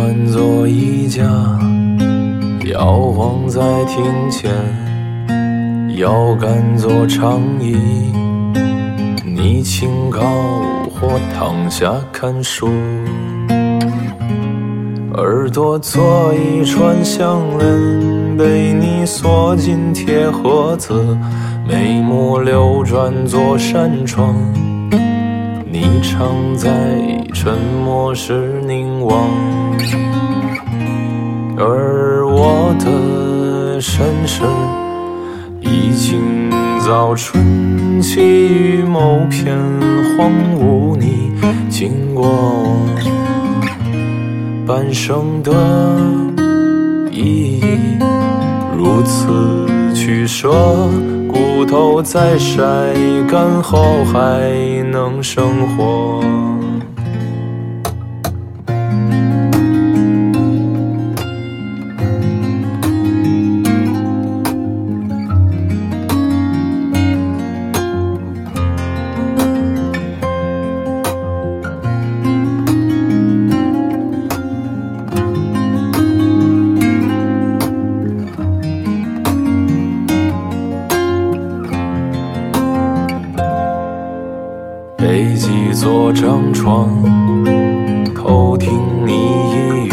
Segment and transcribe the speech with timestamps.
[0.00, 1.22] 过一家，
[2.72, 4.50] 摇晃在庭前，
[5.96, 7.76] 腰杆做长椅，
[9.24, 10.20] 你轻靠
[10.90, 12.68] 或躺下看书，
[15.14, 21.16] 耳朵做一串项链，被你锁进铁盒子，
[21.68, 24.34] 眉目流转做扇窗。
[25.72, 26.68] 你常在
[27.32, 29.28] 沉默时凝望，
[31.62, 34.42] 而我的身世
[35.60, 39.54] 已经早春起于某片
[40.16, 40.96] 荒芜。
[40.96, 41.30] 你
[41.68, 42.64] 经过
[44.66, 45.52] 半生的
[47.10, 47.62] 意义，
[48.74, 49.28] 如此
[49.94, 50.50] 取舍。
[51.28, 52.58] 骨头在晒
[53.28, 54.50] 干后还
[54.90, 56.22] 能生活。
[85.10, 86.88] 背几座张床，
[88.14, 88.70] 偷听
[89.04, 89.90] 你一语，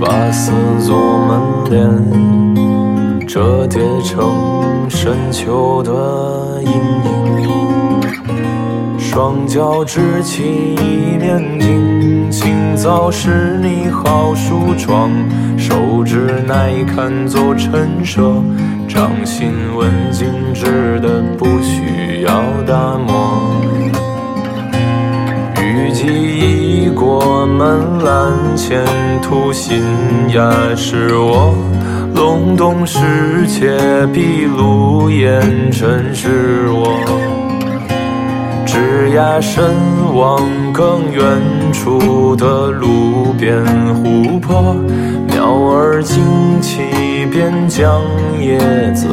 [0.00, 4.32] 发丝做门帘，折叠成
[4.88, 7.48] 深秋的阴影。
[8.98, 10.42] 双脚支起
[10.74, 15.08] 一面镜，清早是你好梳妆，
[15.56, 18.42] 手指耐看做陈设，
[18.88, 23.60] 掌心纹静止的不需要打磨。
[25.60, 28.84] 雨季已过门栏，前
[29.22, 29.82] 途新
[30.30, 31.54] 芽是我
[32.14, 32.98] 隆冬时
[33.46, 33.78] 节
[34.12, 37.41] 闭路烟尘是我。
[38.72, 39.62] 枝桠伸
[40.14, 41.22] 往更远
[41.74, 43.62] 处的路边
[43.96, 44.74] 湖泊，
[45.26, 46.24] 鸟儿惊
[46.62, 46.80] 起
[47.30, 48.00] 边疆
[48.40, 48.58] 叶
[48.94, 49.06] 子。